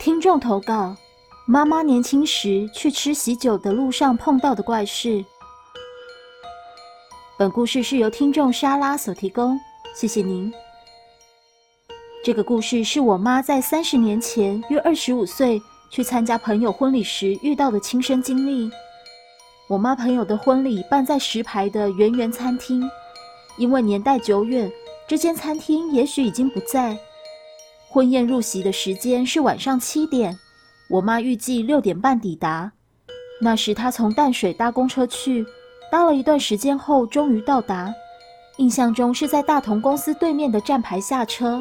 [0.00, 0.96] 听众投稿：
[1.44, 5.22] 妈妈年轻时去吃喜酒的路上碰到的怪事。
[7.36, 9.60] 本故事是由听众莎拉所提供，
[9.94, 10.50] 谢谢您。
[12.24, 15.60] 这个故事是我妈在三十年前约二十五岁
[15.90, 18.70] 去参加朋友婚礼时遇到的亲身经历。
[19.68, 22.88] 我妈朋友的婚礼办在石牌的圆圆餐厅，
[23.58, 24.72] 因为年代久远，
[25.06, 26.98] 这间餐厅也许已经不在。
[27.92, 30.38] 婚宴入席的时间是晚上七点，
[30.88, 32.70] 我妈预计六点半抵达。
[33.42, 35.44] 那时她从淡水搭公车去，
[35.90, 37.92] 搭了一段时间后终于到达。
[38.58, 41.60] 印象中是在大同公司对面的站牌下车，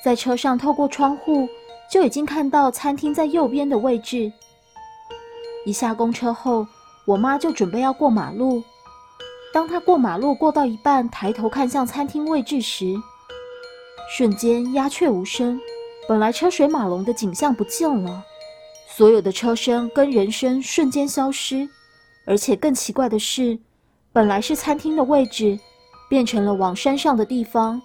[0.00, 1.48] 在车上透过窗户
[1.90, 4.32] 就已经看到餐厅在右边的位置。
[5.66, 6.68] 一下公车后，
[7.04, 8.62] 我妈就准备要过马路。
[9.52, 12.94] 当她过马路过到一半，抬头看向餐厅位置时，
[14.10, 15.60] 瞬间鸦雀无声，
[16.08, 18.24] 本来车水马龙的景象不见了，
[18.88, 21.68] 所有的车声跟人声瞬间消失，
[22.24, 23.58] 而且更奇怪的是，
[24.10, 25.58] 本来是餐厅的位置，
[26.08, 27.80] 变成了往山上的地方，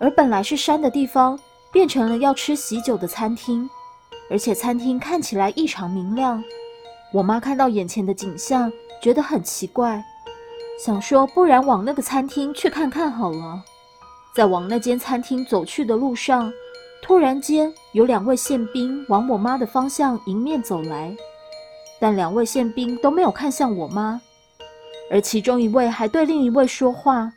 [0.00, 1.38] 而本来是山的地方，
[1.72, 3.70] 变成了要吃喜酒的餐厅，
[4.28, 6.42] 而且餐厅看起来异常明亮。
[7.12, 10.04] 我妈看到眼前的景象，觉得很奇怪，
[10.84, 13.62] 想说不然往那个餐厅去看看好了。
[14.34, 16.52] 在往那间餐厅走去的路上，
[17.02, 21.16] 突然间有两位宪兵往我妈的方向迎面走来，
[22.00, 24.20] 但两位宪兵都没有看向我妈，
[25.10, 27.32] 而其中一位还对另一位说话，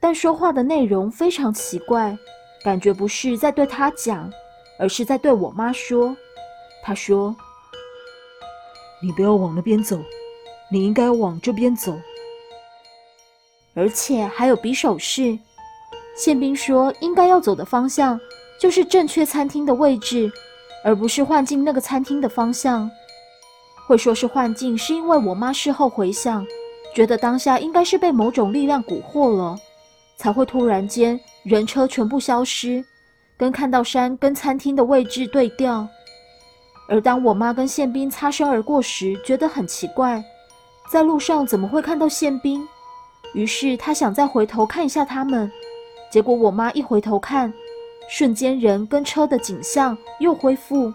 [0.00, 2.16] 但说话的内容非常奇怪，
[2.64, 4.30] 感觉不是在对他讲，
[4.78, 6.16] 而是在对我妈说。
[6.82, 7.34] 他说
[9.02, 9.98] ：“你不要往那边走，
[10.70, 11.98] 你应该往这边走。”
[13.74, 15.38] 而且还有比手势。
[16.16, 18.18] 宪兵说：“应该要走的方向
[18.58, 20.32] 就是正确餐厅的位置，
[20.82, 22.90] 而不是幻境那个餐厅的方向。”
[23.86, 26.44] 会说是幻境，是因为我妈事后回想，
[26.94, 29.56] 觉得当下应该是被某种力量蛊惑了，
[30.16, 32.84] 才会突然间人车全部消失，
[33.36, 35.86] 跟看到山跟餐厅的位置对调。
[36.88, 40.24] 而当我妈跟宪兵擦身而过时，觉得很奇怪，
[40.90, 42.66] 在路上怎么会看到宪兵？
[43.34, 45.50] 于是她想再回头看一下他们。
[46.16, 47.52] 结果我妈一回头看，
[48.08, 50.90] 瞬间人跟车的景象又恢复，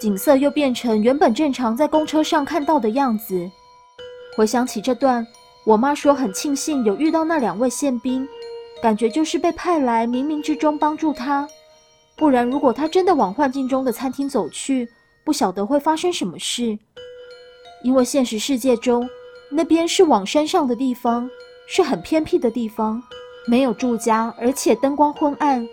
[0.00, 3.50] 景色又变成原本正常在公车上看到的样子。
[4.36, 5.26] 回想起这段，
[5.66, 8.24] 我妈说很庆幸有遇到那两位宪兵，
[8.80, 11.44] 感觉就是被派来冥冥之中帮助她。
[12.16, 14.88] 不然如果她真的往幻境中的餐厅走去，
[15.24, 16.78] 不晓得会发生什么事。
[17.82, 19.10] 因为现实世界中
[19.50, 21.28] 那边是往山上的地方，
[21.66, 23.02] 是很偏僻的地方。
[23.46, 25.66] 没有住家，而且灯光昏暗。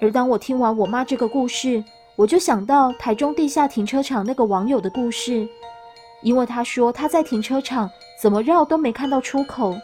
[0.00, 1.82] 而当我听完我妈这个故事，
[2.16, 5.48] 我就想到台中地下停车场那个网友的故事，
[6.22, 7.88] 因为他说他在停车场
[8.20, 9.74] 怎么绕都没看到出口，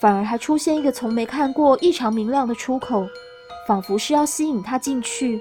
[0.00, 3.06] 反而还出现一个从没看过异常明亮的出口，
[3.66, 5.40] 仿佛是要吸引他进去。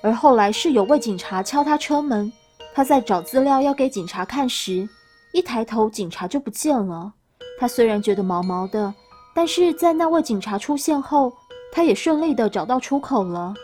[0.00, 2.32] 而后来是有位警察敲他车门，
[2.72, 4.88] 他在找资料要给警察看时，
[5.32, 7.12] 一抬头警察就不见了。
[7.58, 8.94] 他虽然觉得毛毛的。
[9.34, 11.32] 但是在那位警察出现后，
[11.72, 13.54] 他也顺利的找到出口了。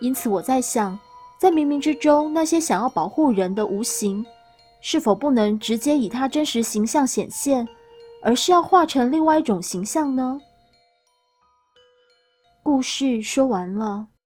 [0.00, 0.98] 因此我在想，
[1.38, 4.24] 在冥冥之中，那些想要保护人的无形，
[4.80, 7.68] 是否不能直接以他真实形象显现，
[8.22, 10.40] 而是要化成另外一种形象呢？
[12.62, 14.06] 故事说完了。